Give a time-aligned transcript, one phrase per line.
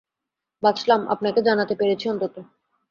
[0.63, 2.35] বাঁচলাম, আপনাকে জানাতে পেরেছি অন্তত।